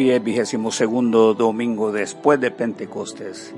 Hoy 0.00 0.12
es 0.12 0.24
vigésimo 0.24 0.72
segundo 0.72 1.34
domingo 1.34 1.92
después 1.92 2.40
de 2.40 2.50
Pentecostés. 2.50 3.52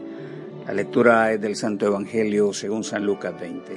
La 0.66 0.74
lectura 0.74 1.32
es 1.32 1.41
del 1.41 1.54
Santo 1.54 1.86
Evangelio 1.86 2.52
según 2.52 2.82
San 2.82 3.06
Lucas 3.06 3.41
20. 3.41 3.72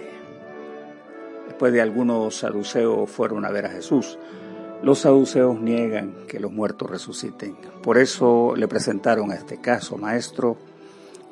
Después 1.46 1.71
de 1.71 1.82
algunos 1.82 2.38
saduceos 2.38 3.07
fueron 3.07 3.46
a 3.46 3.51
ver 3.51 3.68
a 3.68 3.70
Jesús. 3.70 4.18
Los 4.82 4.97
saduceos 4.97 5.61
niegan 5.61 6.25
que 6.28 6.39
los 6.39 6.51
muertos 6.51 6.89
resuciten. 6.89 7.55
Por 7.83 8.00
eso 8.00 8.55
le 8.55 8.68
presentaron 8.68 9.29
a 9.29 9.36
este 9.36 9.61
caso, 9.61 10.00
maestro. 10.00 10.57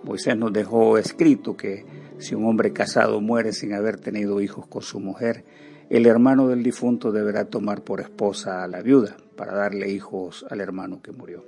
Moisés 0.04 0.38
nos 0.38 0.54
dejó 0.54 1.00
escrito 1.00 1.58
que 1.58 1.84
si 2.20 2.36
un 2.36 2.46
hombre 2.46 2.74
casado 2.74 3.22
muere 3.22 3.54
sin 3.54 3.74
haber 3.74 4.00
tenido 4.00 4.40
hijos 4.40 4.68
con 4.68 4.84
su 4.84 5.00
mujer, 5.00 5.44
el 5.90 6.06
hermano 6.06 6.48
del 6.48 6.64
difunto 6.64 7.12
deberá 7.12 7.46
tomar 7.46 7.84
por 7.84 8.02
esposa 8.02 8.64
a 8.64 8.68
la 8.68 8.82
viuda 8.82 9.18
para 9.36 9.54
darle 9.54 9.90
hijos 9.90 10.46
al 10.50 10.62
hermano 10.62 11.02
que 11.02 11.12
murió. 11.12 11.44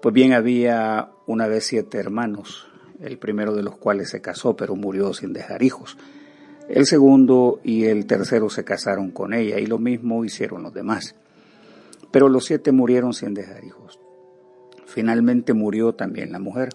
Pues 0.00 0.14
bien, 0.14 0.32
había 0.32 1.10
una 1.26 1.46
vez 1.48 1.66
siete 1.66 1.98
hermanos, 1.98 2.68
el 3.00 3.18
primero 3.18 3.54
de 3.54 3.62
los 3.62 3.76
cuales 3.76 4.10
se 4.10 4.20
casó 4.20 4.56
pero 4.56 4.76
murió 4.76 5.12
sin 5.12 5.32
dejar 5.32 5.62
hijos. 5.62 5.96
El 6.68 6.86
segundo 6.86 7.60
y 7.64 7.86
el 7.86 8.06
tercero 8.06 8.50
se 8.50 8.64
casaron 8.64 9.10
con 9.10 9.32
ella 9.32 9.58
y 9.58 9.66
lo 9.66 9.78
mismo 9.78 10.24
hicieron 10.24 10.62
los 10.62 10.74
demás. 10.74 11.14
Pero 12.10 12.28
los 12.28 12.44
siete 12.44 12.72
murieron 12.72 13.12
sin 13.12 13.34
dejar 13.34 13.64
hijos. 13.64 13.98
Finalmente 14.86 15.52
murió 15.52 15.94
también 15.94 16.32
la 16.32 16.38
mujer. 16.38 16.70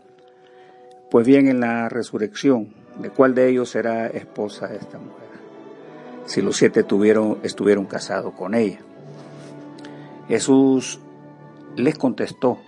Pues 1.09 1.27
bien, 1.27 1.47
en 1.47 1.59
la 1.59 1.89
resurrección, 1.89 2.73
¿de 2.99 3.09
cuál 3.09 3.35
de 3.35 3.49
ellos 3.49 3.69
será 3.69 4.07
esposa 4.07 4.73
esta 4.73 4.97
mujer? 4.97 5.22
Si 6.25 6.41
los 6.41 6.57
siete 6.57 6.83
tuvieron, 6.83 7.39
estuvieron 7.43 7.85
casados 7.85 8.33
con 8.33 8.55
ella. 8.55 8.79
Jesús 10.27 10.99
les 11.75 11.97
contestó, 11.97 12.59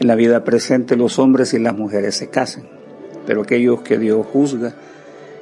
en 0.00 0.06
la 0.06 0.14
vida 0.14 0.44
presente 0.44 0.96
los 0.96 1.18
hombres 1.18 1.52
y 1.52 1.58
las 1.58 1.76
mujeres 1.76 2.16
se 2.16 2.30
casan, 2.30 2.68
pero 3.26 3.42
aquellos 3.42 3.82
que 3.82 3.98
Dios 3.98 4.26
juzga, 4.26 4.74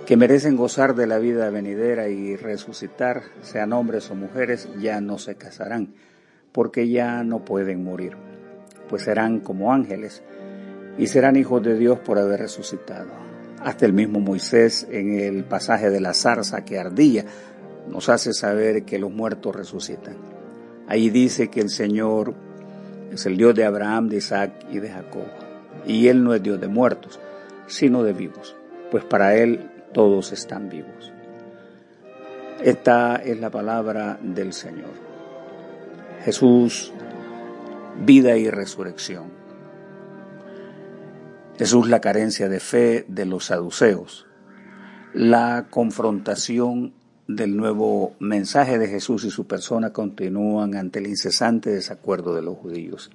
que 0.04 0.16
merecen 0.16 0.56
gozar 0.56 0.94
de 0.94 1.06
la 1.06 1.18
vida 1.18 1.48
venidera 1.50 2.08
y 2.08 2.34
resucitar, 2.34 3.22
sean 3.42 3.72
hombres 3.72 4.10
o 4.10 4.14
mujeres, 4.14 4.68
ya 4.80 5.00
no 5.00 5.18
se 5.18 5.36
casarán, 5.36 5.94
porque 6.50 6.88
ya 6.88 7.22
no 7.22 7.44
pueden 7.44 7.84
morir, 7.84 8.16
pues 8.88 9.02
serán 9.02 9.40
como 9.40 9.72
ángeles 9.72 10.22
y 10.98 11.06
serán 11.06 11.36
hijos 11.36 11.62
de 11.62 11.78
Dios 11.78 11.98
por 12.00 12.18
haber 12.18 12.40
resucitado. 12.40 13.27
Hasta 13.62 13.86
el 13.86 13.92
mismo 13.92 14.20
Moisés 14.20 14.86
en 14.90 15.18
el 15.18 15.44
pasaje 15.44 15.90
de 15.90 16.00
la 16.00 16.14
zarza 16.14 16.64
que 16.64 16.78
ardía 16.78 17.24
nos 17.88 18.08
hace 18.08 18.32
saber 18.32 18.84
que 18.84 18.98
los 18.98 19.10
muertos 19.10 19.54
resucitan. 19.56 20.16
Ahí 20.86 21.10
dice 21.10 21.48
que 21.48 21.60
el 21.60 21.70
Señor 21.70 22.34
es 23.12 23.26
el 23.26 23.36
Dios 23.36 23.54
de 23.54 23.64
Abraham, 23.64 24.08
de 24.08 24.16
Isaac 24.18 24.66
y 24.70 24.78
de 24.78 24.90
Jacob. 24.90 25.26
Y 25.86 26.08
Él 26.08 26.22
no 26.22 26.34
es 26.34 26.42
Dios 26.42 26.60
de 26.60 26.68
muertos, 26.68 27.18
sino 27.66 28.02
de 28.02 28.12
vivos, 28.12 28.56
pues 28.90 29.04
para 29.04 29.36
Él 29.36 29.70
todos 29.92 30.32
están 30.32 30.68
vivos. 30.68 31.12
Esta 32.62 33.16
es 33.16 33.38
la 33.38 33.50
palabra 33.50 34.18
del 34.22 34.52
Señor. 34.52 34.90
Jesús, 36.24 36.92
vida 38.04 38.36
y 38.36 38.50
resurrección. 38.50 39.37
Jesús, 41.58 41.88
la 41.88 42.00
carencia 42.00 42.48
de 42.48 42.60
fe 42.60 43.04
de 43.08 43.26
los 43.26 43.46
saduceos, 43.46 44.26
la 45.12 45.66
confrontación 45.70 46.94
del 47.26 47.56
nuevo 47.56 48.14
mensaje 48.20 48.78
de 48.78 48.86
Jesús 48.86 49.24
y 49.24 49.30
su 49.32 49.48
persona 49.48 49.92
continúan 49.92 50.76
ante 50.76 51.00
el 51.00 51.08
incesante 51.08 51.70
desacuerdo 51.70 52.36
de 52.36 52.42
los 52.42 52.56
judíos. 52.56 53.10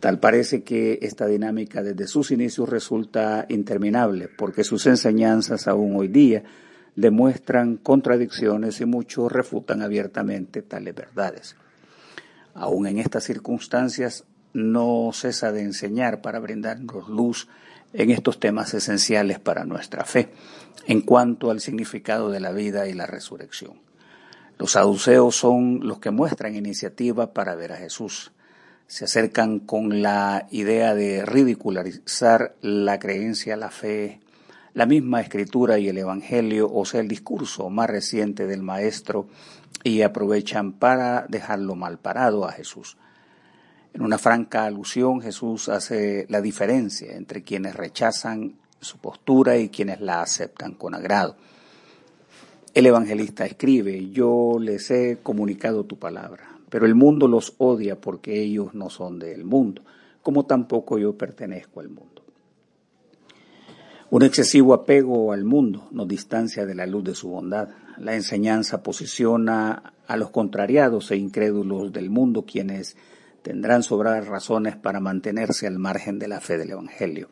Tal 0.00 0.20
parece 0.20 0.64
que 0.64 0.98
esta 1.00 1.26
dinámica 1.26 1.82
desde 1.82 2.06
sus 2.06 2.30
inicios 2.30 2.68
resulta 2.68 3.46
interminable, 3.48 4.28
porque 4.28 4.62
sus 4.62 4.86
enseñanzas 4.86 5.66
aún 5.66 5.96
hoy 5.96 6.08
día 6.08 6.44
demuestran 6.94 7.78
contradicciones 7.78 8.82
y 8.82 8.84
muchos 8.84 9.32
refutan 9.32 9.80
abiertamente 9.80 10.60
tales 10.60 10.94
verdades. 10.94 11.56
Aún 12.52 12.86
en 12.86 12.98
estas 12.98 13.24
circunstancias 13.24 14.24
no 14.56 15.10
cesa 15.12 15.52
de 15.52 15.60
enseñar 15.60 16.22
para 16.22 16.40
brindarnos 16.40 17.08
luz 17.08 17.48
en 17.92 18.10
estos 18.10 18.40
temas 18.40 18.72
esenciales 18.74 19.38
para 19.38 19.64
nuestra 19.64 20.04
fe 20.04 20.30
en 20.86 21.02
cuanto 21.02 21.50
al 21.50 21.60
significado 21.60 22.30
de 22.30 22.40
la 22.40 22.52
vida 22.52 22.88
y 22.88 22.94
la 22.94 23.06
resurrección. 23.06 23.74
Los 24.58 24.72
saduceos 24.72 25.36
son 25.36 25.86
los 25.86 25.98
que 25.98 26.10
muestran 26.10 26.56
iniciativa 26.56 27.32
para 27.32 27.54
ver 27.54 27.72
a 27.72 27.76
Jesús. 27.76 28.32
Se 28.86 29.04
acercan 29.04 29.58
con 29.58 30.00
la 30.00 30.46
idea 30.50 30.94
de 30.94 31.26
ridicularizar 31.26 32.54
la 32.62 32.98
creencia, 32.98 33.56
la 33.56 33.70
fe, 33.70 34.20
la 34.72 34.86
misma 34.86 35.20
escritura 35.20 35.78
y 35.78 35.88
el 35.88 35.98
Evangelio, 35.98 36.70
o 36.72 36.84
sea, 36.84 37.00
el 37.00 37.08
discurso 37.08 37.68
más 37.68 37.90
reciente 37.90 38.46
del 38.46 38.62
Maestro, 38.62 39.28
y 39.82 40.02
aprovechan 40.02 40.72
para 40.72 41.26
dejarlo 41.28 41.74
mal 41.74 41.98
parado 41.98 42.46
a 42.46 42.52
Jesús. 42.52 42.96
En 43.96 44.02
una 44.02 44.18
franca 44.18 44.66
alusión, 44.66 45.22
Jesús 45.22 45.70
hace 45.70 46.26
la 46.28 46.42
diferencia 46.42 47.16
entre 47.16 47.42
quienes 47.42 47.74
rechazan 47.74 48.56
su 48.78 48.98
postura 48.98 49.56
y 49.56 49.70
quienes 49.70 50.02
la 50.02 50.20
aceptan 50.20 50.74
con 50.74 50.94
agrado. 50.94 51.34
El 52.74 52.84
evangelista 52.84 53.46
escribe, 53.46 54.10
yo 54.10 54.58
les 54.60 54.90
he 54.90 55.20
comunicado 55.22 55.84
tu 55.84 55.98
palabra, 55.98 56.58
pero 56.68 56.84
el 56.84 56.94
mundo 56.94 57.26
los 57.26 57.54
odia 57.56 57.98
porque 57.98 58.42
ellos 58.42 58.74
no 58.74 58.90
son 58.90 59.18
del 59.18 59.44
mundo, 59.44 59.80
como 60.22 60.44
tampoco 60.44 60.98
yo 60.98 61.16
pertenezco 61.16 61.80
al 61.80 61.88
mundo. 61.88 62.22
Un 64.10 64.24
excesivo 64.24 64.74
apego 64.74 65.32
al 65.32 65.44
mundo 65.44 65.88
nos 65.90 66.06
distancia 66.06 66.66
de 66.66 66.74
la 66.74 66.84
luz 66.84 67.02
de 67.02 67.14
su 67.14 67.30
bondad. 67.30 67.70
La 67.96 68.14
enseñanza 68.14 68.82
posiciona 68.82 69.94
a 70.06 70.16
los 70.18 70.28
contrariados 70.28 71.10
e 71.12 71.16
incrédulos 71.16 71.94
del 71.94 72.10
mundo 72.10 72.44
quienes 72.44 72.94
tendrán 73.46 73.84
sobradas 73.84 74.26
razones 74.26 74.74
para 74.74 74.98
mantenerse 74.98 75.68
al 75.68 75.78
margen 75.78 76.18
de 76.18 76.26
la 76.26 76.40
fe 76.40 76.58
del 76.58 76.72
Evangelio. 76.72 77.28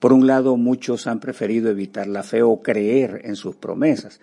Por 0.00 0.12
un 0.12 0.26
lado, 0.26 0.56
muchos 0.56 1.06
han 1.06 1.20
preferido 1.20 1.70
evitar 1.70 2.08
la 2.08 2.24
fe 2.24 2.42
o 2.42 2.62
creer 2.62 3.20
en 3.22 3.36
sus 3.36 3.54
promesas 3.54 4.20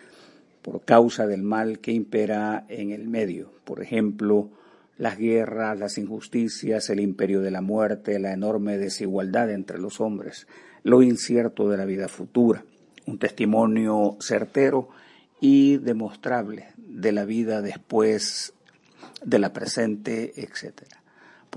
por 0.62 0.84
causa 0.84 1.26
del 1.26 1.44
mal 1.44 1.80
que 1.80 1.94
impera 1.94 2.66
en 2.68 2.92
el 2.92 3.08
medio. 3.08 3.54
Por 3.64 3.82
ejemplo, 3.82 4.50
las 4.98 5.18
guerras, 5.18 5.80
las 5.80 5.98
injusticias, 5.98 6.90
el 6.90 7.00
imperio 7.00 7.40
de 7.40 7.52
la 7.52 7.62
muerte, 7.62 8.20
la 8.20 8.34
enorme 8.34 8.78
desigualdad 8.78 9.50
entre 9.50 9.80
los 9.80 10.02
hombres, 10.02 10.46
lo 10.84 11.02
incierto 11.04 11.70
de 11.70 11.78
la 11.78 11.86
vida 11.86 12.10
futura, 12.10 12.66
un 13.06 13.18
testimonio 13.18 14.18
certero 14.20 14.90
y 15.40 15.78
demostrable 15.78 16.68
de 16.76 17.14
la 17.14 17.24
vida 17.24 17.62
después 17.62 18.54
de 19.24 19.40
la 19.40 19.54
presente, 19.54 20.34
etc. 20.42 20.97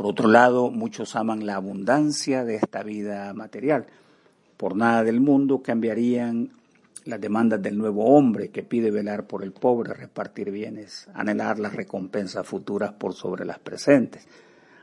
Por 0.00 0.08
otro 0.08 0.28
lado, 0.30 0.70
muchos 0.70 1.14
aman 1.14 1.44
la 1.44 1.56
abundancia 1.56 2.42
de 2.42 2.54
esta 2.54 2.82
vida 2.82 3.34
material, 3.34 3.84
por 4.56 4.74
nada 4.74 5.04
del 5.04 5.20
mundo 5.20 5.60
cambiarían 5.60 6.52
las 7.04 7.20
demandas 7.20 7.60
del 7.60 7.76
nuevo 7.76 8.06
hombre 8.06 8.48
que 8.48 8.62
pide 8.62 8.90
velar 8.90 9.26
por 9.26 9.44
el 9.44 9.52
pobre, 9.52 9.92
repartir 9.92 10.50
bienes, 10.50 11.06
anhelar 11.12 11.58
las 11.58 11.74
recompensas 11.74 12.46
futuras 12.46 12.94
por 12.94 13.12
sobre 13.12 13.44
las 13.44 13.58
presentes. 13.58 14.26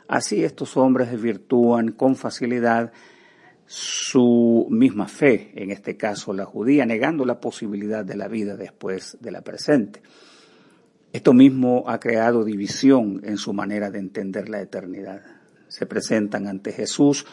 Así 0.08 0.44
estos 0.44 0.78
hombres 0.78 1.10
desvirtúan 1.10 1.94
con 1.94 2.16
facilidad 2.16 2.94
su 3.66 4.68
misma 4.70 5.08
fe, 5.08 5.52
en 5.56 5.72
este 5.72 5.98
caso 5.98 6.32
la 6.32 6.46
judía, 6.46 6.86
negando 6.86 7.26
la 7.26 7.40
posibilidad 7.40 8.06
de 8.06 8.18
la 8.18 8.28
vida 8.28 8.56
después 8.56 9.18
de 9.20 9.32
la 9.32 9.42
presente. 9.42 10.04
Esto 11.14 11.34
mismo 11.34 11.86
ha 11.88 12.00
creado 12.00 12.44
división 12.44 13.22
en 13.24 13.38
su 13.38 13.54
manera 13.54 13.90
de 13.90 14.00
entender 14.00 14.50
la 14.50 14.62
eternidad. 14.62 15.22
Se 15.68 15.86
presentan 15.86 16.48
ante 16.48 16.72
Jesús 16.72 17.26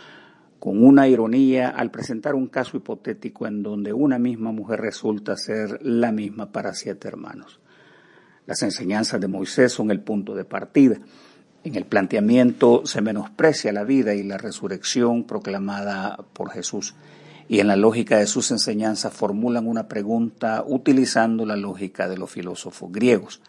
con 0.60 0.82
una 0.82 1.08
ironía 1.08 1.68
al 1.68 1.90
presentar 1.90 2.34
un 2.34 2.46
caso 2.46 2.76
hipotético 2.76 3.46
en 3.46 3.62
donde 3.62 3.92
una 3.92 4.18
misma 4.18 4.52
mujer 4.52 4.80
resulta 4.80 5.36
ser 5.36 5.78
la 5.82 6.12
misma 6.12 6.52
para 6.52 6.72
siete 6.72 7.08
hermanos. 7.08 7.60
Las 8.46 8.62
enseñanzas 8.62 9.20
de 9.20 9.28
Moisés 9.28 9.72
son 9.72 9.90
el 9.90 10.00
punto 10.00 10.34
de 10.34 10.44
partida. 10.44 10.96
En 11.64 11.74
el 11.74 11.84
planteamiento 11.84 12.82
se 12.86 13.02
menosprecia 13.02 13.72
la 13.72 13.84
vida 13.84 14.14
y 14.14 14.22
la 14.22 14.38
resurrección 14.38 15.24
proclamada 15.24 16.16
por 16.32 16.50
Jesús. 16.50 16.94
Y 17.48 17.60
en 17.60 17.66
la 17.66 17.76
lógica 17.76 18.18
de 18.18 18.26
sus 18.26 18.50
enseñanzas 18.50 19.12
formulan 19.12 19.66
una 19.66 19.88
pregunta 19.88 20.64
utilizando 20.66 21.44
la 21.44 21.56
lógica 21.56 22.08
de 22.08 22.16
los 22.16 22.30
filósofos 22.30 22.90
griegos. 22.92 23.42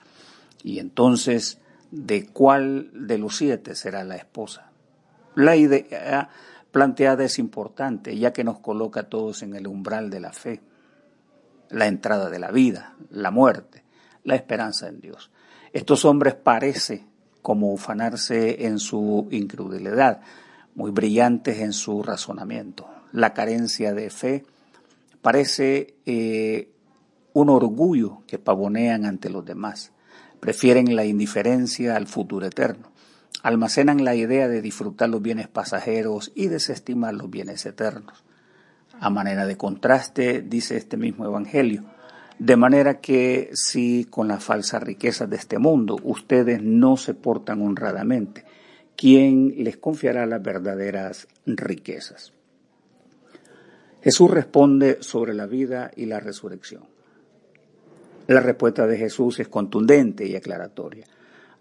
Y 0.63 0.79
entonces, 0.79 1.59
¿de 1.91 2.27
cuál 2.27 2.89
de 2.93 3.17
los 3.17 3.37
siete 3.37 3.75
será 3.75 4.03
la 4.03 4.15
esposa? 4.15 4.71
La 5.35 5.55
idea 5.55 6.29
planteada 6.71 7.23
es 7.23 7.39
importante, 7.39 8.17
ya 8.17 8.33
que 8.33 8.43
nos 8.43 8.59
coloca 8.59 9.01
a 9.01 9.09
todos 9.09 9.43
en 9.43 9.55
el 9.55 9.67
umbral 9.67 10.09
de 10.09 10.19
la 10.19 10.33
fe, 10.33 10.61
la 11.69 11.87
entrada 11.87 12.29
de 12.29 12.39
la 12.39 12.51
vida, 12.51 12.95
la 13.09 13.31
muerte, 13.31 13.83
la 14.23 14.35
esperanza 14.35 14.87
en 14.87 14.99
Dios. 14.99 15.31
Estos 15.71 16.05
hombres 16.05 16.35
parece 16.35 17.05
como 17.41 17.71
ufanarse 17.71 18.65
en 18.65 18.79
su 18.79 19.27
incredulidad, 19.31 20.21
muy 20.73 20.91
brillantes 20.91 21.59
en 21.59 21.73
su 21.73 22.01
razonamiento. 22.01 22.87
La 23.11 23.33
carencia 23.33 23.93
de 23.93 24.09
fe 24.09 24.45
parece 25.21 25.95
eh, 26.05 26.71
un 27.33 27.49
orgullo 27.49 28.23
que 28.27 28.39
pavonean 28.39 29.05
ante 29.05 29.29
los 29.29 29.45
demás. 29.45 29.91
Prefieren 30.39 30.95
la 30.95 31.05
indiferencia 31.05 31.95
al 31.95 32.07
futuro 32.07 32.45
eterno. 32.45 32.91
Almacenan 33.43 34.03
la 34.03 34.15
idea 34.15 34.47
de 34.47 34.61
disfrutar 34.61 35.09
los 35.09 35.21
bienes 35.21 35.47
pasajeros 35.47 36.31
y 36.35 36.47
desestimar 36.47 37.13
los 37.13 37.29
bienes 37.29 37.65
eternos. 37.65 38.23
A 38.99 39.09
manera 39.09 39.45
de 39.45 39.57
contraste, 39.57 40.41
dice 40.41 40.77
este 40.77 40.97
mismo 40.97 41.25
Evangelio, 41.25 41.83
de 42.39 42.57
manera 42.57 42.99
que 42.99 43.49
si 43.53 44.05
con 44.05 44.27
las 44.27 44.43
falsas 44.43 44.83
riquezas 44.83 45.29
de 45.29 45.37
este 45.37 45.57
mundo 45.57 45.97
ustedes 46.03 46.61
no 46.61 46.97
se 46.97 47.13
portan 47.13 47.61
honradamente, 47.61 48.45
¿quién 48.95 49.53
les 49.57 49.77
confiará 49.77 50.25
las 50.25 50.41
verdaderas 50.41 51.27
riquezas? 51.45 52.33
Jesús 54.01 54.29
responde 54.29 54.97
sobre 55.01 55.33
la 55.33 55.45
vida 55.45 55.91
y 55.95 56.05
la 56.05 56.19
resurrección. 56.19 56.94
La 58.27 58.39
respuesta 58.39 58.87
de 58.87 58.97
Jesús 58.97 59.39
es 59.39 59.47
contundente 59.49 60.25
y 60.25 60.35
aclaratoria. 60.35 61.05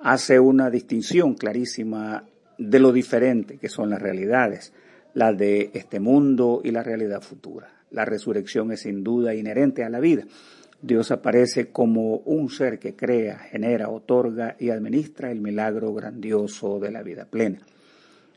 Hace 0.01 0.41
una 0.41 0.71
distinción 0.71 1.35
clarísima 1.35 2.25
de 2.57 2.79
lo 2.79 2.91
diferente 2.91 3.59
que 3.59 3.69
son 3.69 3.91
las 3.91 4.01
realidades, 4.01 4.73
las 5.13 5.37
de 5.37 5.71
este 5.75 6.01
mundo 6.01 6.63
y 6.65 6.71
la 6.71 6.83
realidad 6.83 7.21
futura. 7.21 7.69
La 7.91 8.07
resurrección 8.07 8.73
es 8.73 8.81
sin 8.81 9.05
duda 9.05 9.35
inherente 9.35 9.85
a 9.85 9.91
la 9.91 10.01
vida. 10.01 10.25
Dios 10.81 11.11
aparece 11.11 11.67
como 11.67 12.17
un 12.25 12.49
ser 12.49 12.79
que 12.79 12.97
crea, 12.97 13.41
genera, 13.41 13.91
otorga 13.91 14.57
y 14.59 14.71
administra 14.71 15.31
el 15.31 15.43
milagro 15.43 15.93
grandioso 15.93 16.81
de 16.81 16.91
la 16.91 17.03
vida 17.03 17.27
plena. 17.27 17.59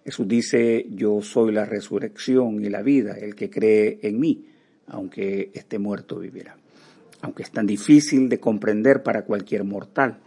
Jesús 0.04 0.28
dice, 0.28 0.86
yo 0.90 1.22
soy 1.22 1.54
la 1.54 1.64
resurrección 1.64 2.62
y 2.62 2.70
la 2.70 2.82
vida, 2.82 3.14
el 3.14 3.36
que 3.36 3.50
cree 3.50 4.00
en 4.02 4.20
mí, 4.20 4.46
aunque 4.88 5.50
esté 5.54 5.80
muerto 5.80 6.20
vivirá 6.20 6.58
aunque 7.22 7.44
es 7.44 7.52
tan 7.52 7.68
difícil 7.68 8.30
de 8.30 8.40
comprender 8.40 9.04
para 9.04 9.24
cualquier 9.24 9.64
mortal. 9.64 10.20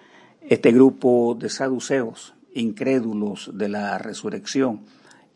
Este 0.48 0.72
grupo 0.72 1.36
de 1.38 1.48
saduceos, 1.48 2.34
incrédulos 2.54 3.50
de 3.54 3.68
la 3.68 3.98
resurrección, 3.98 4.82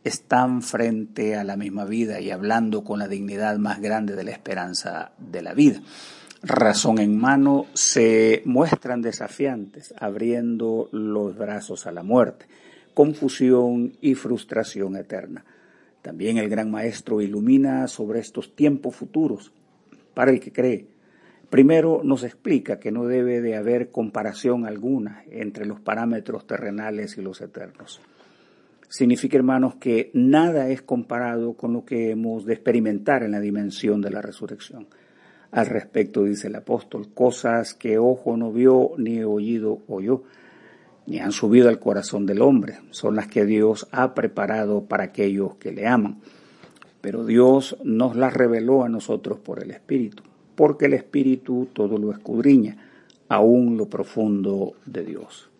están 0.03 0.63
frente 0.63 1.37
a 1.37 1.45
la 1.45 1.57
misma 1.57 1.85
vida 1.85 2.21
y 2.21 2.31
hablando 2.31 2.85
con 2.85 2.99
la 2.99 3.09
dignidad 3.09 3.57
más 3.59 3.81
grande 3.81 4.15
de 4.15 4.25
la 4.25 4.33
esperanza 4.33 5.13
de 5.19 5.43
la 5.43 5.55
vida. 5.55 5.81
Razón 6.43 6.99
en 6.99 7.17
mano 7.17 7.67
se 7.73 8.43
muestran 8.45 9.01
desafiantes, 9.01 9.95
abriendo 9.99 10.91
los 10.93 11.37
brazos 11.39 11.87
a 11.87 11.93
la 11.93 12.03
muerte, 12.03 12.45
confusión 12.93 13.97
y 14.03 14.15
frustración 14.15 14.97
eterna. 14.97 15.43
También 16.03 16.37
el 16.37 16.51
gran 16.51 16.71
maestro 16.71 17.23
ilumina 17.23 17.89
sobre 17.89 18.21
estos 18.21 18.55
tiempos 18.55 18.95
futuros 18.95 19.53
para 20.13 20.33
el 20.33 20.39
que 20.39 20.53
cree 20.53 20.94
Primero 21.55 22.01
nos 22.03 22.25
explica 22.25 22.81
que 22.81 22.91
no 22.91 23.07
debe 23.07 23.41
de 23.41 23.55
haber 23.55 23.93
comparación 23.93 24.67
alguna 24.67 25.23
entre 25.31 25.67
los 25.67 25.79
parámetros 25.79 26.49
terrenales 26.49 27.17
y 27.17 27.23
los 27.23 27.41
eternos. 27.41 28.01
Significa, 28.89 29.37
hermanos, 29.37 29.77
que 29.77 30.11
nada 30.15 30.69
es 30.71 30.83
comparado 30.83 31.53
con 31.53 31.73
lo 31.73 31.85
que 31.85 32.11
hemos 32.11 32.45
de 32.45 32.55
experimentar 32.55 33.23
en 33.23 33.31
la 33.31 33.39
dimensión 33.39 34.01
de 34.01 34.11
la 34.11 34.21
resurrección. 34.21 34.89
Al 35.53 35.67
respecto, 35.67 36.25
dice 36.25 36.49
el 36.49 36.57
apóstol, 36.57 37.15
cosas 37.15 37.73
que 37.73 37.99
ojo 37.99 38.37
no 38.37 38.51
vio, 38.51 38.91
ni 38.99 39.23
oído 39.23 39.79
oyó, 39.87 40.25
ni 41.07 41.21
han 41.21 41.31
subido 41.31 41.69
al 41.69 41.79
corazón 41.79 42.27
del 42.27 42.43
hombre, 42.43 42.81
son 42.91 43.15
las 43.15 43.29
que 43.29 43.47
Dios 43.47 43.87
ha 43.93 44.13
preparado 44.13 44.87
para 44.87 45.05
aquellos 45.05 45.55
que 45.55 45.71
le 45.71 45.87
aman. 45.87 46.19
Pero 47.01 47.25
Dios 47.25 47.77
nos 47.85 48.17
las 48.17 48.35
reveló 48.35 48.83
a 48.83 48.89
nosotros 48.89 49.39
por 49.39 49.63
el 49.63 49.71
Espíritu 49.71 50.25
porque 50.55 50.87
el 50.87 50.95
Espíritu 50.95 51.69
todo 51.73 51.99
lo 51.99 52.13
escudriña, 52.13 52.77
aún 53.29 53.77
lo 53.77 53.87
profundo 53.87 54.75
de 54.87 55.05
Dios. 55.05 55.51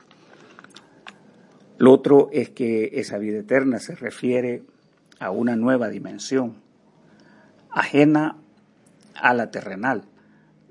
Lo 1.79 1.93
otro 1.93 2.29
es 2.33 2.51
que 2.51 2.91
esa 2.95 3.19
vida 3.19 3.39
eterna 3.39 3.81
se 3.81 3.95
refiere 3.97 4.63
a 5.19 5.31
una 5.31 5.57
nueva 5.57 5.89
dimensión, 5.89 6.55
ajena 7.71 8.37
a 9.15 9.35
la 9.35 9.51
terrenal, 9.51 10.05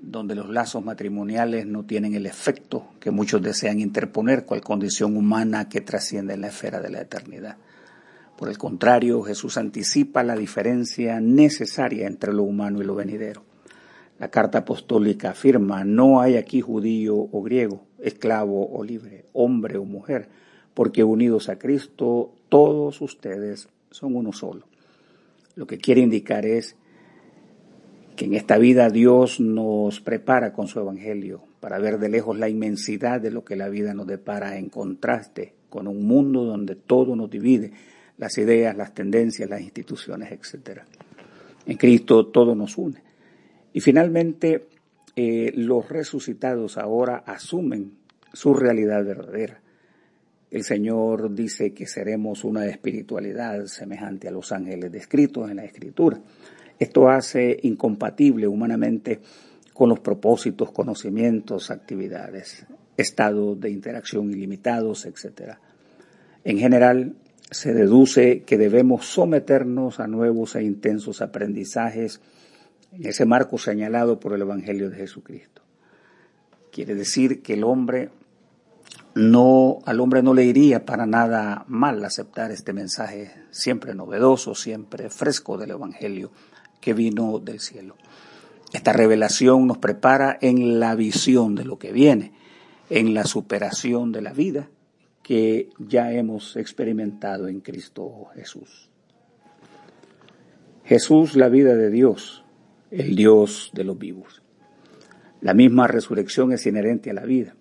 donde 0.00 0.34
los 0.34 0.48
lazos 0.48 0.84
matrimoniales 0.84 1.66
no 1.66 1.84
tienen 1.84 2.14
el 2.14 2.26
efecto 2.26 2.88
que 3.00 3.10
muchos 3.10 3.42
desean 3.42 3.80
interponer 3.80 4.44
cual 4.44 4.60
condición 4.60 5.16
humana 5.16 5.68
que 5.68 5.80
trasciende 5.80 6.34
en 6.34 6.42
la 6.42 6.48
esfera 6.48 6.80
de 6.80 6.90
la 6.90 7.00
eternidad. 7.00 7.56
Por 8.36 8.48
el 8.48 8.58
contrario, 8.58 9.22
Jesús 9.22 9.56
anticipa 9.56 10.22
la 10.22 10.34
diferencia 10.34 11.20
necesaria 11.20 12.06
entre 12.06 12.32
lo 12.32 12.42
humano 12.42 12.82
y 12.82 12.84
lo 12.84 12.94
venidero. 12.94 13.44
La 14.18 14.30
carta 14.30 14.58
apostólica 14.58 15.30
afirma, 15.30 15.84
no 15.84 16.20
hay 16.20 16.36
aquí 16.36 16.60
judío 16.60 17.16
o 17.16 17.42
griego, 17.42 17.84
esclavo 17.98 18.70
o 18.72 18.84
libre, 18.84 19.24
hombre 19.32 19.76
o 19.76 19.84
mujer, 19.84 20.28
porque 20.72 21.02
unidos 21.02 21.48
a 21.48 21.58
Cristo 21.58 22.32
todos 22.48 23.00
ustedes 23.00 23.68
son 23.90 24.14
uno 24.14 24.32
solo. 24.32 24.66
Lo 25.56 25.66
que 25.66 25.78
quiere 25.78 26.00
indicar 26.00 26.46
es 26.46 26.76
que 28.16 28.26
en 28.26 28.34
esta 28.34 28.58
vida 28.58 28.90
Dios 28.90 29.40
nos 29.40 30.00
prepara 30.00 30.52
con 30.52 30.68
su 30.68 30.78
Evangelio 30.78 31.42
para 31.60 31.78
ver 31.78 31.98
de 31.98 32.08
lejos 32.08 32.38
la 32.38 32.48
inmensidad 32.48 33.20
de 33.20 33.30
lo 33.30 33.44
que 33.44 33.56
la 33.56 33.68
vida 33.68 33.94
nos 33.94 34.06
depara 34.06 34.58
en 34.58 34.68
contraste 34.68 35.54
con 35.68 35.88
un 35.88 36.06
mundo 36.06 36.44
donde 36.44 36.76
todo 36.76 37.16
nos 37.16 37.30
divide, 37.30 37.72
las 38.16 38.38
ideas, 38.38 38.76
las 38.76 38.94
tendencias, 38.94 39.50
las 39.50 39.60
instituciones, 39.60 40.30
etc. 40.30 40.82
En 41.66 41.76
Cristo 41.76 42.26
todo 42.26 42.54
nos 42.54 42.78
une. 42.78 43.02
Y 43.74 43.80
finalmente, 43.80 44.68
eh, 45.16 45.52
los 45.56 45.88
resucitados 45.88 46.78
ahora 46.78 47.24
asumen 47.26 47.98
su 48.32 48.54
realidad 48.54 49.04
verdadera. 49.04 49.60
El 50.50 50.62
Señor 50.62 51.34
dice 51.34 51.74
que 51.74 51.86
seremos 51.86 52.44
una 52.44 52.66
espiritualidad 52.66 53.66
semejante 53.66 54.28
a 54.28 54.30
los 54.30 54.52
ángeles 54.52 54.92
descritos 54.92 55.50
en 55.50 55.56
la 55.56 55.64
Escritura. 55.64 56.20
Esto 56.78 57.08
hace 57.08 57.58
incompatible 57.62 58.46
humanamente 58.46 59.20
con 59.72 59.88
los 59.88 59.98
propósitos, 59.98 60.70
conocimientos, 60.70 61.72
actividades, 61.72 62.66
estados 62.96 63.58
de 63.58 63.70
interacción 63.70 64.30
ilimitados, 64.30 65.04
etc. 65.04 65.56
En 66.44 66.58
general, 66.58 67.16
se 67.50 67.74
deduce 67.74 68.42
que 68.42 68.56
debemos 68.56 69.06
someternos 69.06 69.98
a 69.98 70.06
nuevos 70.06 70.54
e 70.54 70.62
intensos 70.62 71.20
aprendizajes 71.20 72.20
en 72.20 72.43
ese 73.02 73.24
marco 73.24 73.58
señalado 73.58 74.20
por 74.20 74.32
el 74.32 74.42
Evangelio 74.42 74.90
de 74.90 74.96
Jesucristo. 74.96 75.62
Quiere 76.70 76.94
decir 76.94 77.42
que 77.42 77.54
el 77.54 77.64
hombre 77.64 78.10
no, 79.14 79.78
al 79.86 80.00
hombre 80.00 80.22
no 80.22 80.34
le 80.34 80.44
iría 80.44 80.84
para 80.84 81.06
nada 81.06 81.64
mal 81.68 82.04
aceptar 82.04 82.50
este 82.50 82.72
mensaje 82.72 83.32
siempre 83.50 83.94
novedoso, 83.94 84.54
siempre 84.54 85.08
fresco 85.08 85.56
del 85.56 85.70
Evangelio 85.70 86.30
que 86.80 86.94
vino 86.94 87.38
del 87.38 87.60
cielo. 87.60 87.96
Esta 88.72 88.92
revelación 88.92 89.66
nos 89.66 89.78
prepara 89.78 90.36
en 90.40 90.80
la 90.80 90.94
visión 90.96 91.54
de 91.54 91.64
lo 91.64 91.78
que 91.78 91.92
viene, 91.92 92.32
en 92.90 93.14
la 93.14 93.24
superación 93.24 94.10
de 94.10 94.20
la 94.20 94.32
vida 94.32 94.68
que 95.22 95.70
ya 95.78 96.12
hemos 96.12 96.56
experimentado 96.56 97.48
en 97.48 97.60
Cristo 97.60 98.26
Jesús. 98.34 98.90
Jesús, 100.84 101.34
la 101.34 101.48
vida 101.48 101.74
de 101.76 101.90
Dios, 101.90 102.43
el 102.94 103.16
Dios 103.16 103.70
de 103.74 103.84
los 103.84 103.98
vivos. 103.98 104.42
La 105.40 105.52
misma 105.52 105.86
resurrección 105.88 106.52
es 106.52 106.64
inherente 106.66 107.10
a 107.10 107.14
la 107.14 107.24
vida. 107.24 107.54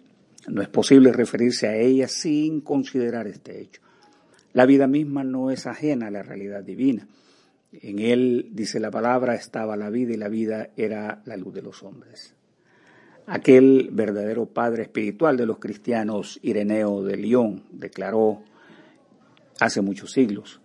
No 0.47 0.61
es 0.61 0.69
posible 0.69 1.11
referirse 1.11 1.67
a 1.67 1.75
ella 1.75 2.07
sin 2.07 2.61
considerar 2.61 3.27
este 3.27 3.59
hecho. 3.59 3.81
La 4.53 4.65
vida 4.65 4.87
misma 4.87 5.23
no 5.23 5.49
es 5.49 5.65
ajena 5.65 6.07
a 6.07 6.11
la 6.11 6.21
realidad 6.21 6.63
divina. 6.63 7.07
En 7.71 7.97
él, 7.97 8.49
dice 8.51 8.79
la 8.79 8.91
palabra, 8.91 9.33
estaba 9.33 9.75
la 9.75 9.89
vida 9.89 10.13
y 10.13 10.17
la 10.17 10.29
vida 10.29 10.69
era 10.77 11.23
la 11.25 11.37
luz 11.37 11.55
de 11.55 11.63
los 11.63 11.81
hombres. 11.81 12.35
Aquel 13.25 13.89
verdadero 13.91 14.45
padre 14.45 14.83
espiritual 14.83 15.37
de 15.37 15.47
los 15.47 15.57
cristianos, 15.57 16.39
Ireneo 16.43 17.01
de 17.03 17.17
León, 17.17 17.63
declaró 17.71 18.43
hace 19.59 19.81
muchos 19.81 20.11
siglos, 20.11 20.61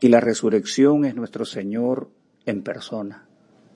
y 0.00 0.08
la 0.08 0.20
resurrección 0.20 1.04
es 1.04 1.14
nuestro 1.14 1.44
Señor 1.44 2.10
en 2.44 2.62
persona, 2.62 3.28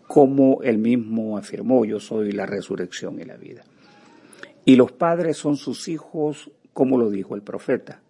como 0.07 0.63
él 0.63 0.79
mismo 0.79 1.37
afirmó, 1.37 1.85
yo 1.85 2.01
soy 2.01 2.33
la 2.33 2.47
resurrección 2.47 3.21
y 3.21 3.25
la 3.25 3.37
vida. 3.37 3.65
Y 4.65 4.77
los 4.77 4.93
padres 4.93 5.37
son 5.37 5.57
sus 5.57 5.89
hijos, 5.89 6.51
como 6.73 6.99
lo 6.99 7.11
dijo 7.11 7.35
el 7.35 7.43
profeta. 7.43 8.03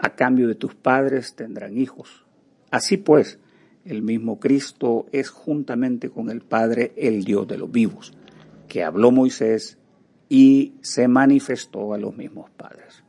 A 0.00 0.14
cambio 0.14 0.48
de 0.48 0.54
tus 0.54 0.74
padres 0.74 1.34
tendrán 1.34 1.76
hijos. 1.76 2.24
Así 2.70 2.96
pues, 2.96 3.38
el 3.84 4.02
mismo 4.02 4.38
Cristo 4.38 5.06
es 5.12 5.30
juntamente 5.30 6.10
con 6.10 6.30
el 6.30 6.42
Padre 6.42 6.92
el 6.96 7.24
Dios 7.24 7.48
de 7.48 7.58
los 7.58 7.70
vivos, 7.70 8.12
que 8.68 8.84
habló 8.84 9.10
Moisés 9.10 9.78
y 10.28 10.74
se 10.82 11.08
manifestó 11.08 11.94
a 11.94 11.98
los 11.98 12.16
mismos 12.16 12.50
padres. 12.50 13.02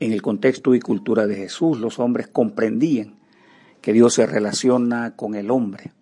En 0.00 0.12
el 0.12 0.20
contexto 0.22 0.74
y 0.74 0.80
cultura 0.80 1.26
de 1.26 1.36
Jesús, 1.36 1.80
los 1.80 1.98
hombres 1.98 2.28
comprendían 2.28 3.16
que 3.80 3.92
Dios 3.92 4.14
se 4.14 4.26
relaciona 4.26 5.16
con 5.16 5.34
el 5.34 5.50
hombre. 5.50 5.92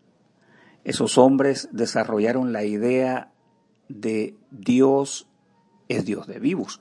Esos 0.85 1.19
hombres 1.19 1.69
desarrollaron 1.73 2.53
la 2.53 2.65
idea 2.65 3.33
de 3.89 4.37
Dios 4.51 5.27
es 5.89 6.05
Dios 6.05 6.27
de 6.27 6.39
vivos. 6.39 6.81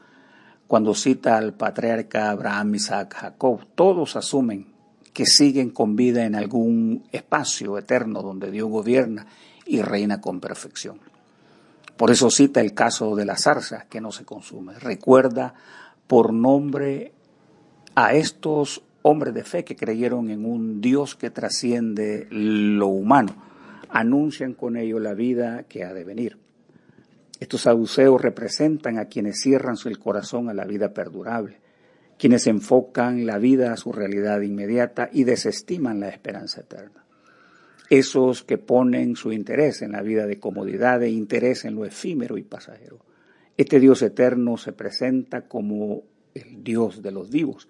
Cuando 0.67 0.93
cita 0.93 1.37
al 1.37 1.53
patriarca 1.53 2.29
Abraham, 2.29 2.75
Isaac, 2.75 3.15
Jacob, 3.15 3.65
todos 3.75 4.15
asumen 4.15 4.73
que 5.13 5.25
siguen 5.25 5.69
con 5.69 5.95
vida 5.95 6.25
en 6.25 6.35
algún 6.35 7.07
espacio 7.11 7.77
eterno 7.77 8.21
donde 8.21 8.49
Dios 8.51 8.69
gobierna 8.69 9.27
y 9.65 9.81
reina 9.81 10.19
con 10.19 10.39
perfección. 10.39 10.99
Por 11.95 12.09
eso 12.09 12.31
cita 12.31 12.59
el 12.59 12.73
caso 12.73 13.15
de 13.15 13.25
la 13.25 13.37
zarza 13.37 13.85
que 13.87 14.01
no 14.01 14.11
se 14.11 14.25
consume. 14.25 14.79
Recuerda 14.79 15.53
por 16.07 16.33
nombre 16.33 17.13
a 17.95 18.13
estos 18.13 18.83
hombres 19.03 19.33
de 19.33 19.43
fe 19.43 19.63
que 19.63 19.75
creyeron 19.75 20.29
en 20.29 20.45
un 20.45 20.81
Dios 20.81 21.15
que 21.15 21.29
trasciende 21.29 22.27
lo 22.31 22.87
humano. 22.87 23.35
Anuncian 23.95 24.55
con 24.55 24.75
ello 24.75 24.99
la 24.99 25.13
vida 25.13 25.65
que 25.69 25.83
ha 25.83 25.93
de 25.93 26.03
venir. 26.03 26.39
Estos 27.39 27.61
saduceos 27.61 28.19
representan 28.19 28.97
a 28.97 29.05
quienes 29.05 29.39
cierran 29.39 29.77
su 29.77 29.91
corazón 29.99 30.49
a 30.49 30.53
la 30.55 30.65
vida 30.65 30.95
perdurable, 30.95 31.59
quienes 32.17 32.47
enfocan 32.47 33.27
la 33.27 33.37
vida 33.37 33.71
a 33.71 33.77
su 33.77 33.91
realidad 33.91 34.41
inmediata 34.41 35.09
y 35.13 35.25
desestiman 35.25 35.99
la 35.99 36.09
esperanza 36.09 36.61
eterna. 36.61 37.05
Esos 37.87 38.43
que 38.43 38.57
ponen 38.57 39.15
su 39.15 39.31
interés 39.31 39.83
en 39.83 39.91
la 39.91 40.01
vida 40.01 40.25
de 40.25 40.39
comodidad 40.39 41.03
e 41.03 41.11
interés 41.11 41.63
en 41.63 41.75
lo 41.75 41.85
efímero 41.85 42.39
y 42.39 42.41
pasajero. 42.41 42.97
Este 43.57 43.79
Dios 43.79 44.01
eterno 44.01 44.57
se 44.57 44.73
presenta 44.73 45.47
como 45.47 46.01
el 46.33 46.63
Dios 46.63 47.03
de 47.03 47.11
los 47.11 47.29
vivos, 47.29 47.67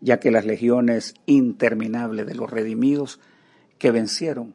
ya 0.00 0.18
que 0.18 0.30
las 0.30 0.46
legiones 0.46 1.12
interminables 1.26 2.26
de 2.26 2.34
los 2.34 2.50
redimidos 2.50 3.20
que 3.76 3.90
vencieron 3.90 4.54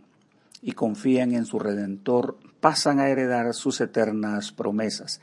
y 0.63 0.71
confían 0.71 1.33
en 1.33 1.45
su 1.45 1.59
Redentor 1.59 2.37
pasan 2.61 3.01
a 3.01 3.09
heredar 3.09 3.53
sus 3.53 3.81
eternas 3.81 4.53
promesas 4.53 5.19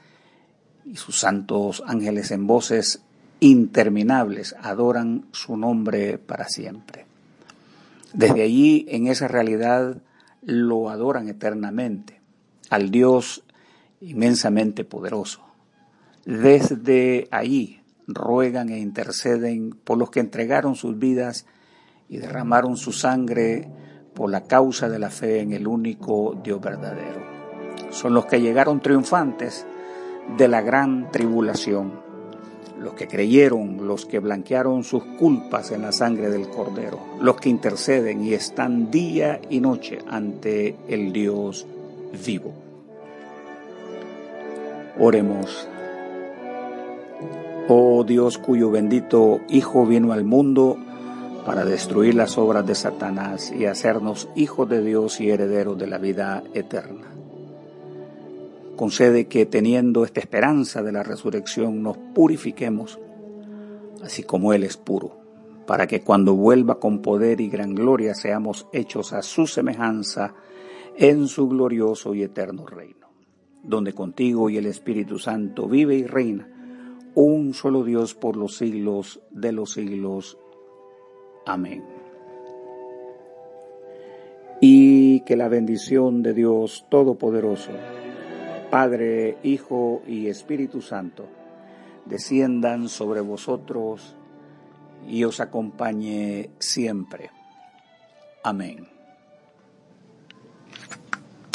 y 0.84 0.96
sus 0.96 1.18
santos 1.18 1.82
ángeles 1.86 2.30
en 2.30 2.46
voces 2.46 3.00
interminables 3.40 4.54
adoran 4.60 5.24
su 5.32 5.56
nombre 5.56 6.18
para 6.18 6.46
siempre. 6.48 7.06
Desde 8.12 8.42
allí, 8.42 8.84
en 8.90 9.06
esa 9.06 9.26
realidad, 9.28 9.96
lo 10.42 10.90
adoran 10.90 11.28
eternamente, 11.28 12.20
al 12.68 12.90
Dios 12.90 13.42
inmensamente 14.02 14.84
poderoso. 14.84 15.40
Desde 16.26 17.28
ahí 17.30 17.80
ruegan 18.06 18.68
e 18.68 18.78
interceden 18.78 19.70
por 19.70 19.96
los 19.96 20.10
que 20.10 20.20
entregaron 20.20 20.74
sus 20.74 20.98
vidas 20.98 21.46
y 22.08 22.18
derramaron 22.18 22.76
su 22.76 22.92
sangre 22.92 23.68
por 24.20 24.30
la 24.30 24.42
causa 24.42 24.86
de 24.90 24.98
la 24.98 25.08
fe 25.08 25.40
en 25.40 25.54
el 25.54 25.66
único 25.66 26.36
Dios 26.44 26.60
verdadero. 26.60 27.22
Son 27.88 28.12
los 28.12 28.26
que 28.26 28.38
llegaron 28.38 28.80
triunfantes 28.80 29.64
de 30.36 30.46
la 30.46 30.60
gran 30.60 31.10
tribulación, 31.10 31.92
los 32.78 32.92
que 32.92 33.08
creyeron, 33.08 33.86
los 33.88 34.04
que 34.04 34.18
blanquearon 34.18 34.84
sus 34.84 35.04
culpas 35.18 35.70
en 35.70 35.80
la 35.80 35.90
sangre 35.90 36.28
del 36.28 36.50
Cordero, 36.50 36.98
los 37.18 37.36
que 37.36 37.48
interceden 37.48 38.22
y 38.22 38.34
están 38.34 38.90
día 38.90 39.40
y 39.48 39.60
noche 39.60 40.00
ante 40.06 40.76
el 40.86 41.14
Dios 41.14 41.66
vivo. 42.22 42.52
Oremos. 44.98 45.66
Oh 47.68 48.04
Dios 48.04 48.36
cuyo 48.36 48.70
bendito 48.70 49.40
Hijo 49.48 49.86
vino 49.86 50.12
al 50.12 50.24
mundo, 50.24 50.76
para 51.50 51.64
destruir 51.64 52.14
las 52.14 52.38
obras 52.38 52.64
de 52.64 52.76
Satanás 52.76 53.50
y 53.50 53.64
hacernos 53.64 54.28
hijos 54.36 54.68
de 54.68 54.84
Dios 54.84 55.20
y 55.20 55.30
herederos 55.30 55.76
de 55.76 55.88
la 55.88 55.98
vida 55.98 56.44
eterna. 56.54 57.08
Concede 58.76 59.26
que 59.26 59.46
teniendo 59.46 60.04
esta 60.04 60.20
esperanza 60.20 60.80
de 60.84 60.92
la 60.92 61.02
resurrección 61.02 61.82
nos 61.82 61.96
purifiquemos, 62.14 63.00
así 64.00 64.22
como 64.22 64.52
Él 64.52 64.62
es 64.62 64.76
puro, 64.76 65.18
para 65.66 65.88
que 65.88 66.02
cuando 66.02 66.36
vuelva 66.36 66.78
con 66.78 67.02
poder 67.02 67.40
y 67.40 67.48
gran 67.48 67.74
gloria 67.74 68.14
seamos 68.14 68.68
hechos 68.72 69.12
a 69.12 69.20
su 69.20 69.48
semejanza 69.48 70.34
en 70.96 71.26
su 71.26 71.48
glorioso 71.48 72.14
y 72.14 72.22
eterno 72.22 72.64
reino, 72.64 73.08
donde 73.64 73.92
contigo 73.92 74.50
y 74.50 74.56
el 74.56 74.66
Espíritu 74.66 75.18
Santo 75.18 75.66
vive 75.66 75.96
y 75.96 76.06
reina, 76.06 76.48
un 77.16 77.54
solo 77.54 77.82
Dios 77.82 78.14
por 78.14 78.36
los 78.36 78.56
siglos 78.56 79.20
de 79.32 79.50
los 79.50 79.72
siglos. 79.72 80.38
Amén. 81.46 81.82
Y 84.60 85.20
que 85.20 85.36
la 85.36 85.48
bendición 85.48 86.22
de 86.22 86.34
Dios 86.34 86.86
Todopoderoso, 86.88 87.72
Padre, 88.70 89.38
Hijo 89.42 90.02
y 90.06 90.28
Espíritu 90.28 90.82
Santo, 90.82 91.26
desciendan 92.04 92.88
sobre 92.88 93.20
vosotros 93.20 94.14
y 95.08 95.24
os 95.24 95.40
acompañe 95.40 96.50
siempre. 96.58 97.30
Amén. 98.42 98.99